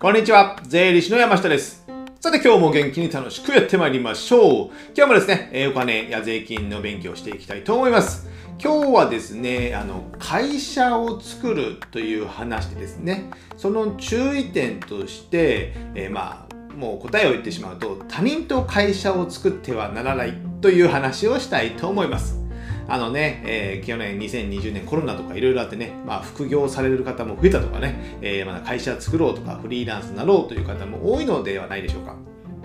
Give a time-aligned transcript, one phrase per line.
[0.00, 1.84] こんにちは、税理士の山下です。
[2.20, 4.70] さて今日も元気に楽しくやってまいりましょう。
[4.96, 8.28] 今日もですね、お金や税金の勉強をしていきたいと思います。
[8.62, 22.37] 今日はですね、あの、会社を作るという話でですね、その注意点として、えーまあ、もう答えを言ってしまうと、他人と会社を作ってはならないという話をしたいと思います。
[22.88, 32.16] あのね、えー去年2020年コロナとかいろいろあってね、まあ、副業される方も増えたとかね、えーまだ会社作ろうとかフリーランスになろうという方も多いのではないでしょうか。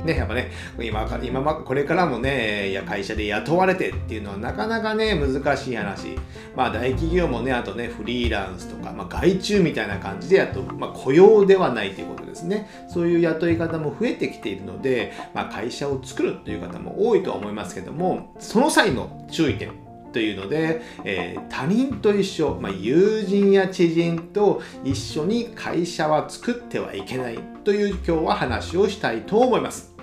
[0.03, 6.17] ね、やっぱね、今か、今ま、これからもね、いや、会社で雇われてっていうのはなかなかね、難しい話。
[6.55, 12.69] まあ、大企業もね、あとね、フリーランスとか、まあ、外注みたいな感じでやっと、まあ、雇用ではないということですね。
[12.89, 19.82] そういう雇い方も増えてきているので、まあ、会社を作るという方も多いとは思いますけども、その際の注意点。
[20.13, 29.95] というので、えー他人と一緒、まあ、友人や知人と一緒に会社は作ってはいけないという今日は話をしたいと思います。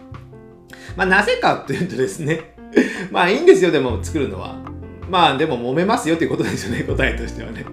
[0.97, 2.55] まあ、なぜかというとですね、
[3.11, 4.57] まあいいんですよ、でも作るのは。
[5.09, 7.65] まあでも揉めますよということですよね、答えとしてはね。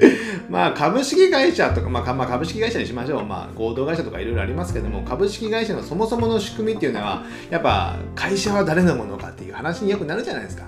[0.50, 3.24] まあ株式会社とか、まあ、かまあ株式会社にしましょう。
[3.24, 10.64] まあ合同会社とかいろいろありますけども、株式会社のそもそもの仕組みっていうのは、やっぱ会社は誰のものかっていう話によくなるじゃないですか。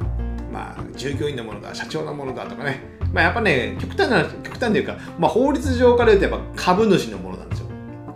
[0.52, 2.80] まあ従業員のものだ、社長のものだとかね。
[3.12, 7.66] まあやっぱね、極端な、極端というか、まあ法律上から言うとやっぱ株主のものなんですよ。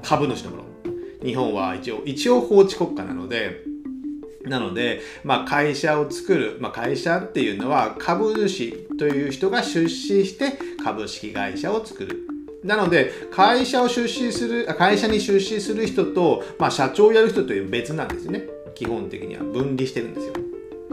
[0.03, 0.67] 株主のもの。
[1.25, 3.65] 日本は一応、一応法治国家なので、
[4.45, 12.29] なので、まあ、会社を作る、まあ、会社っていうのは株主という人が出資して株式会社を作る。
[12.63, 18.45] なので、会社を出資する、会社に出資する人と、まあ、社長をやる人という別なんですよね。
[18.75, 20.35] 基本的には分離してるんですよ。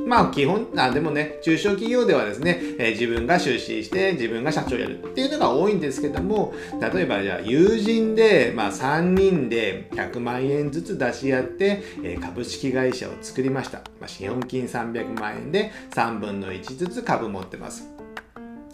[0.05, 17.89] まあ基本あでもね中小企業ではですね、えー自分が出資して自分が社長やるっていうのが多いんですけども例えばじゃあ友人で、まあ、3人で100万円ずつ出し合って、えー株式会社を作りました、まあ、資本金300万円で3分の1ずつ株持ってます。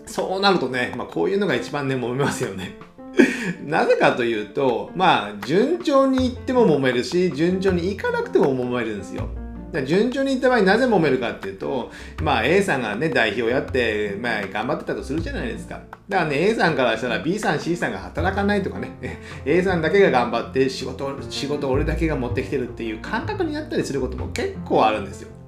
[0.05, 2.77] そうなるとね、まあ、こういうのが一番ね揉めますよね。
[3.65, 9.29] なぜかというとまあ順調にいっても揉めるし順調にいかなくても揉めるんですよ。
[9.85, 11.91] 順調にいった場合なぜ揉めるかっていうと、
[12.21, 15.81] まあ A さんがね、代表やって、まあ頑張ってたとするじゃないですか。
[16.07, 18.91] だからね、A さんからしたら B さん、C さんが働かないとかね、
[19.45, 25.38] A さんだけが頑張って仕事、仕事俺だけが持ってきてるっていう感覚になったりすることも結構あるんですよ。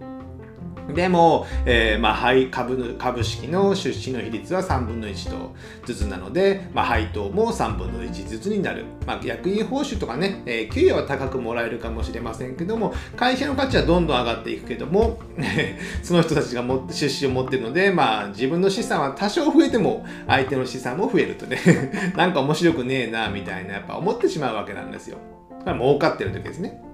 [0.93, 5.53] でも、えーまあ、配株の株式の出資の比率は3分の1と
[5.85, 15.19] ずつなので、まあ、配当も3分の1ずつになる、まあ、役員報酬とかね、えー給与は高くもらえるかもしれませんけども会社の価値はどんどん上がっていくけども
[16.01, 21.59] その人たちが持って出資を持っているので、まあ、自分の資産は多少増えても相手の資産も増えるとね
[22.15, 25.17] なんか面白くねえなみたいなやっぱ思ってしまうわけなんですよ。
[25.65, 26.90] まあ儲かってる時ですね。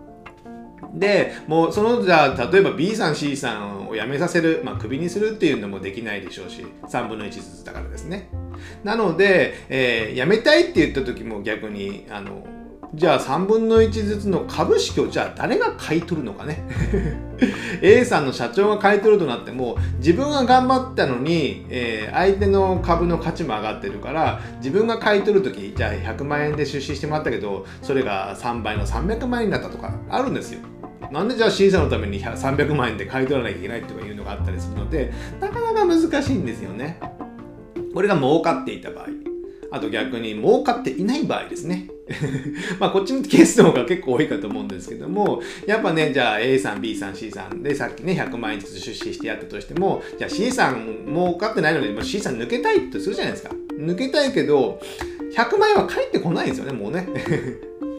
[0.93, 8.29] でもうそのじゃあ例えば B さん C さんを辞めさせる、まあ、クビにするっていうのもできないでしょうし3分の1ずつだからですね。
[8.83, 12.45] なので、えー辞めたいって言った時も逆にあの
[12.93, 16.63] じゃあ3分の1ずつの株式をじゃあ誰が買い取るのかね。
[17.83, 30.59] A さんの社長が買い取るとなっても自分が頑張ったのに、えー相手の株の価値も上がってるから自分が買い取る時じゃあ100万円で出資してもらったけどそれが3倍の300万円になったとかあるんですよ。
[31.12, 37.00] なんでじゃあ C さんのために300万円で買い取らなきゃいけないとかいうのがあったりするのでなかなか難しいんですよね。
[37.94, 39.07] これが儲かっていた場合。
[39.69, 41.90] あと逆に儲かっていない場合ですね。
[42.79, 53.51] まあこっちのケースの方が結構多いかと思うんですけどもやっぱねじゃあ A さん B さん C さんでさっきね100万円ずつ出資してやったとしてもじゃあ C さん儲かってないのにもう C さん抜けたいとするじゃないですか。
[53.78, 54.79] 抜けたいけど
[55.35, 57.07] 100万円は返ってこないんですよねもうね。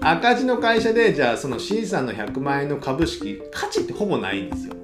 [0.00, 4.75] 赤字の会社でじゃあその C さんの100万円の株式価値ってほぼないんですよ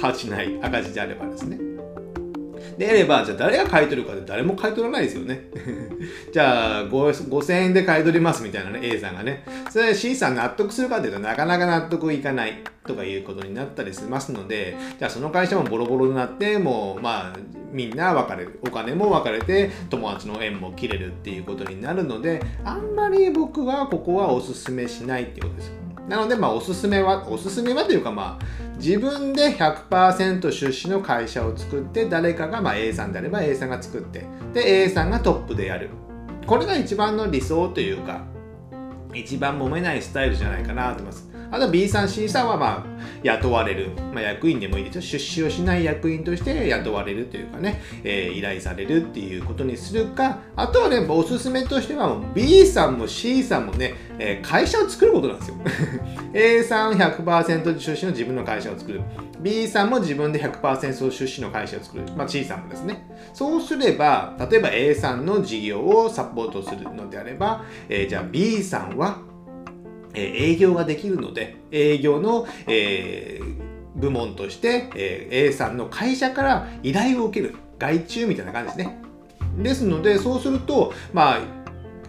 [0.00, 1.72] 価値ない赤字であればですね
[2.78, 5.44] であれば、じゃあ誰が買い取るかって誰も買い取らないですよね。
[6.32, 9.44] じゃあ5000円で買い取りますみたいなね、A さんがね。
[9.70, 18.60] それで C さん納得するかっていうとなかなか納得いかないとかいうことになったりしますので、じゃあその会社もボロボロになって、もうまあみんな別れる。
[18.62, 25.72] お金も別れて、友達の縁も切れるっていうことになるので、あんまり僕はここはおすすめしないっていうことです。
[26.08, 35.90] なので、まあ、おすすめは、おすすめはというか、まあ、自分で100%出資の会社を作って、誰かが、まあ、A さんであれば A さんが作って、で、A さんがトップでやる。
[36.46, 38.24] これが一番の理想というか、
[39.14, 41.28] 一番揉めないスタイルじゃないかなと思います。
[41.50, 42.86] あと B さん、C さんはまあ
[43.22, 45.02] 雇われる、まあ、役員でもいいですよ。
[45.02, 55.56] 出資をしない役員として雇われるというかね、えー、依頼されるっていうことにするか、あとはね、おすすめとしては B さんも C さんもね、えー、会社を作ることなんですよ。
[56.34, 59.02] A さん100%出資の自分の会社を作る。
[59.40, 62.04] B さんも自分で100%出資の会社を作る。
[62.16, 63.06] まあ、C さんもですね。
[63.34, 69.18] そうすれば、例えば A さんの事業をサポートするのであれば、えー、じゃあ B さんは、
[70.14, 77.54] えー、営業ができるので、営業の、えー、部門として、えー、A さんの会社から依頼を受ける。
[77.78, 79.02] 外注みたいな感じですね。
[79.58, 81.61] ですので、そうすると、まあ、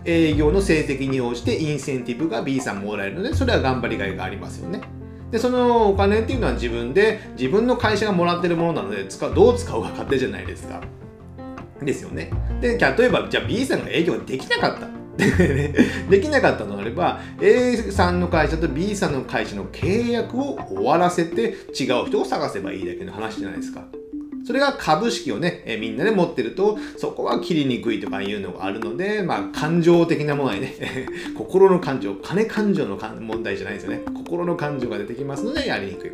[0.05, 4.81] 営業の成績に応じてインセンティブが B さんもらえるので、それは頑張りがいがありますよね。
[5.31, 10.81] で、そのお金っていうのは自分で、自分の会社がもらってるものなので、使うどう使うか勝手じゃないですか。
[11.81, 12.31] ですよね。
[12.61, 15.03] で、例えば、じゃあ B さんが営業できなかった。
[15.17, 23.85] できなかったのであれば A さんの会社と B さんの会社の契約を終わらせて違う人を探せばいいだけの話じゃないですか。
[24.45, 30.75] それが株式をね、えみんなで持ってると、そこは切りにくいとかいうのがあるので、まあ、感情的なものにね、
[31.35, 34.01] 心の感情、金感情の問題じゃないですよね。
[34.13, 36.11] 心の感情が出てきますので、やりにくい。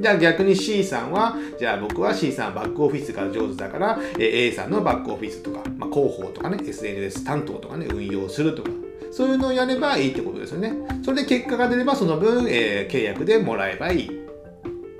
[0.00, 8.70] じゃあ逆に C さんは、じゃあ僕は C さんバックオフィスが上手だから、A さんのバックオフィスとか、まあ、広報とかね、SNS 担当とかね、運用するとか、
[9.10, 10.74] そういうのをやればいいってことですよね。
[11.02, 14.25] それで結果が出ればその分、えー、契約でもらえばいい。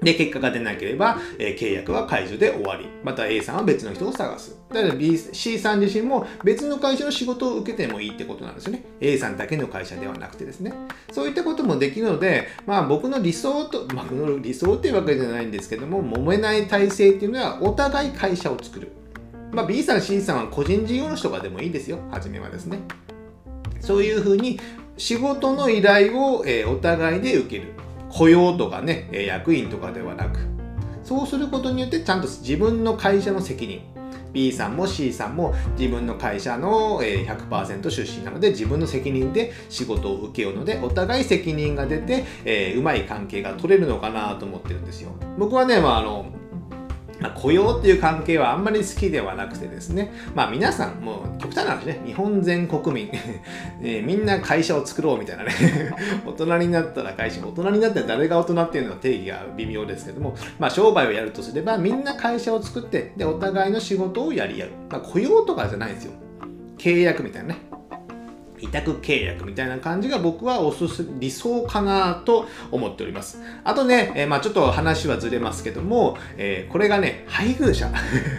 [0.06, 2.86] で、結果が出なければ、えー、契約は解除で終わり。
[3.02, 4.56] また A さんは別の人を探す。
[4.72, 8.84] だから B、C さん自身も別の会社の仕事を受けてもいいってことなんですよね。
[9.00, 10.72] A さんだけの会社ではなくてですね。
[11.10, 14.06] そういったこともできるので、まあ僕の理想と、まあ、
[14.40, 18.92] 理想っていうわけじゃないんですけども、揉めない体制っていうのはお互い会社を作る。
[19.50, 21.98] まあ B さん、C さんは個人事業主とかでもいいですよ。
[22.12, 22.78] 初めはですね。
[23.80, 24.60] そういうふうに
[24.96, 27.72] 仕事の依頼を、え、お互いで受ける。
[28.10, 30.38] 雇用とかね、役員とかではなく、
[31.02, 33.80] そうすることによってちゃんと自分の会社の責任、
[34.36, 45.12] B さんも C さんも自分の会社の100%出身なので自分の責任で仕事を受けようのでお互い責任が出て、えー、うまい関係が取れるのかなと思ってるんですよ。
[45.38, 46.26] 僕はね、まあ、あの
[47.26, 53.11] まあ、雇用っていう関係はあんまり好きではなくてですね、まあ皆さん、もう極端な話ね、日本全国民、
[53.82, 55.52] えー、みんな会社を作ろうみたいなね、
[56.25, 64.69] 大人になったら会社、大人になったら誰が大人っていうのは定義が微妙ですけども、まあ商売をやるとすればみんな会社を作って、で、お互いの仕事をやり合う。
[64.90, 66.12] まあ雇用とかじゃないんですよ。
[66.78, 67.75] 契約みたいなね。
[68.60, 73.40] 委託契約みたいな感じが僕はおすす理想かなと思っております。
[73.64, 77.90] あとね、えー、まあちょっと話はずれますけども、えー、これがね、配偶者。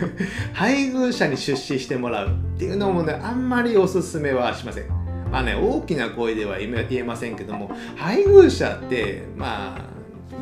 [0.53, 4.85] 配偶者に出資してもらうっていうのもね、あんまりおすすめはしません。
[5.31, 9.97] まあね、大きな声では言えませんけども、配偶者って、まあ、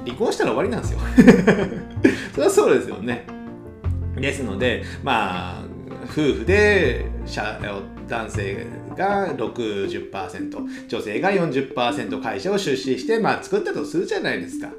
[0.06, 1.00] 離婚したら終わりなんですよ。
[2.34, 3.26] それはそうですよね。
[4.16, 5.64] ですので、まあ、
[6.06, 7.08] 夫婦で
[8.08, 8.66] 男性
[8.96, 14.70] が60%女性が40%会社を出資して、まあ、作ったとするじゃないですか。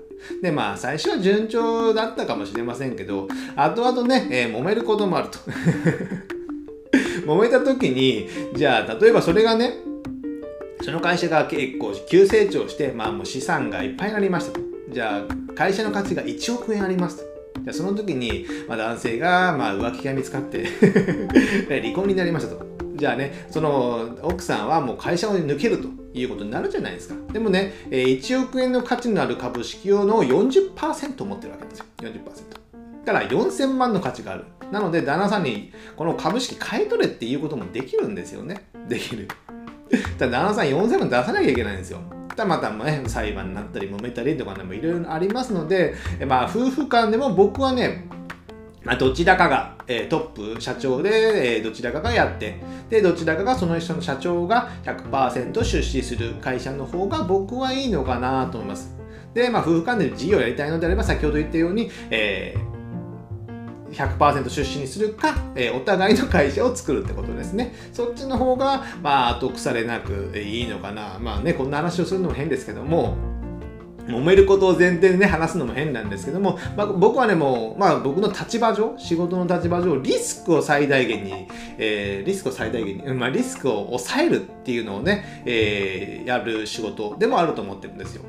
[0.42, 5.38] でまあ最初は順調だったかもしれませんけど後々ね、えー、揉めることもあると
[7.26, 9.74] 揉めた時にじゃあ例えばそれがね
[10.82, 17.24] その会社が結構急成長して、まあ、もう資産がいっぱいになりましたとじゃあ会社の価値が1億円ありますと
[17.62, 20.66] じゃあその時に、まあ、男性が、まあ、浮気が見つかって
[21.68, 22.75] 離婚になりましたと。
[22.96, 27.32] じゃあね、その奥さんはもう会社を抜けるということになるじゃないですか。
[27.32, 31.84] でもね、1億円の価値のある株式をの40%持ってるわけですよ。
[32.00, 32.14] 40%。
[33.04, 34.44] だから4000万の価値がある。
[34.72, 38.68] なので、旦那さんにこの株式買い取れっていうこともできるんですよね。
[38.88, 39.28] できる。
[40.18, 42.00] だ旦那さん4000万出さなきゃいけないんですよ。
[42.34, 45.94] たまたまね、裁判になったり揉めたりとかでもいろいろありますので、
[46.26, 48.08] まあ、夫婦間でも僕はね、
[48.94, 58.94] どちらかが、えー、トップ社長で、えー、どちらかがやって、で、どちらかがその人の社長が100%出資する会社の方が僕はいいのかなと思います。
[59.34, 62.76] で、まあ、夫婦間で事業をやりたいのであれば、先ほど言ったように、えー
[63.92, 67.74] 100%出資にするか、えー、お互いの会社を作るってことですね。
[67.92, 71.18] そっちの方が、まあ、後腐れなくいいのかな。
[71.18, 73.16] まあね、こんな話をするのも変ですけども、
[74.06, 81.48] 揉めることを前提でね、話すのも変なんですけども、まあ、僕はね、もう、まあ僕の立場上、仕事の立場上、リスクを最大限に、
[81.78, 88.22] えー、リスクを最大限に、まあリスクを抑えるっていうのをね、えー、やる仕事でもあると思ってるんですよ。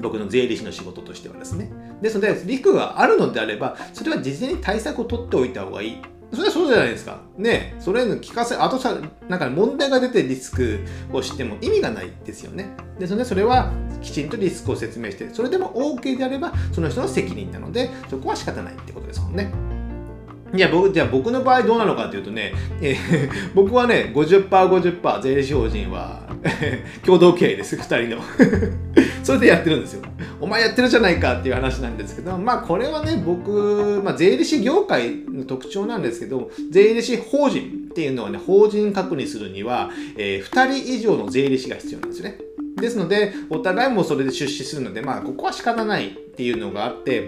[0.00, 1.70] 僕の税理士の仕事としてはですね。
[2.02, 6.02] ですので、リスクがあるのであれば、それは事前に対策を取っておいた方がいい。
[6.34, 7.20] それはそうじゃないですか。
[7.36, 8.96] ねそれの聞かせ、あとさ、
[9.28, 10.80] なんか問題が出てリスク
[11.12, 12.70] を知っても意味がないですよね。
[12.98, 13.72] ですので、それは
[14.02, 19.52] きちんとリスクを説明して、それでも OK であれば、その人の責任なので、そこは仕方ないってことですもんね。
[20.54, 26.22] いや、僕、じゃあ僕の場合どうなのかというとね、えー、 僕はね、50%、50%税理士法人は
[27.04, 28.22] 共同経営です、2人の
[29.24, 30.02] それでやってるんですよ。
[30.40, 42.38] お前やってるじゃないかっていう話なんですけど、まあこれはね、僕、まあ税理士業界の特徴なんですけど、税理士法人っていうのはね、法人確認するには、えー、2人以上の税理士が必要なんですよね。
[42.80, 47.26] ですので、お互いもそれで出資するので、まあここは仕方ないっていうのがあって、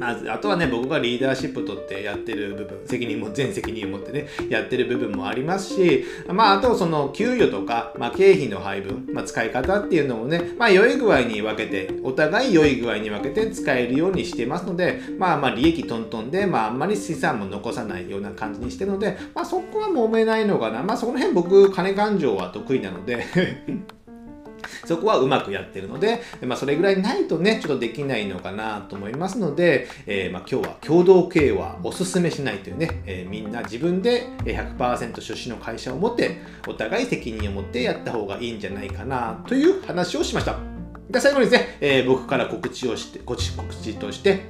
[0.00, 20.82] まず、あとはね、僕がリーダーシップ取ってやってる部分、責任も、全責任を持ってね、やってる部分もありますし、まあ、あとその給与とか、まあ、経費の配分、まあ、使い方っていうのもね、まあ、良い具合に分けて、お互い良い具合に分けて使えるようにしてますので、まあ、まあ、利益トントンで、まあ、あんまり資産も残さないような感じにしてるので、まあ、そこは揉めないのかな。
[20.82, 23.26] まあ、その辺僕、金勘定は得意なので
[24.84, 40.58] そこはうまくやってるので、まあ、それぐらいないとね、ちょっとできないのかなと思いますので、えー、まあ、今日は共同経営はおすすめしないというね、えー、みんな自分で100%出資の会社を持って、お互い責任を持ってやった方がいいんじゃないかなという話をしました。
[41.10, 44.44] で最後にですね、えー、僕から告知をして、告知として、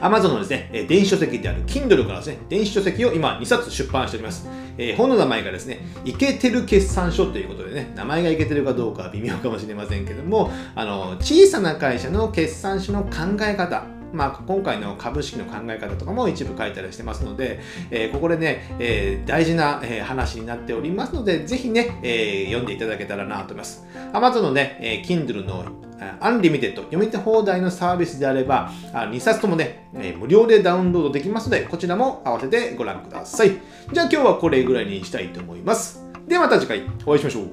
[0.00, 4.48] Amazon のですね、電子書籍である Kindle からですね、電子書籍を今2冊出版しております。
[4.78, 13.10] えー、本の名前がですね、イケてる決算書ということでね、名前がいけてるかどうかは微妙かもしれませんけども、あの、小さな会社の決算書の考
[13.42, 23.86] え方、まあ、今回の株式の考え方とかも一部書いたりしてますので、えー、ここでね、えー、大事な、え、話になっておりますので、ぜひね、え読んでいただけたらなと思います。
[24.12, 25.89] Amazon のね、え Kindle の
[26.20, 29.88] Unlimited、読み手放題のサービスであれば、2冊ともね、
[30.18, 33.50] 無料でダウンロードできますので、こちらも合わせてご覧ください。
[33.92, 36.02] じゃあ今日はこれぐらいにしたいと思います。
[36.26, 37.48] ではまた次回お会いしましょう。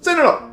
[0.00, 0.51] さよなら